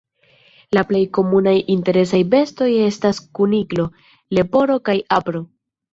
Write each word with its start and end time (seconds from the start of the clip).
La 0.77 0.83
plej 0.91 1.01
komunaj 1.17 1.53
interesaj 1.75 2.21
bestoj 2.31 2.69
estas 2.87 3.23
kuniklo, 3.41 3.89
leporo 4.39 4.79
kaj 4.91 5.01
apro. 5.21 5.45